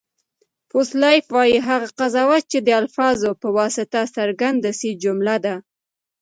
[0.69, 5.55] بوسلایف وایي، هغه قضاوت، چي د الفاظو په واسطه څرګند سي؛ جمله ده.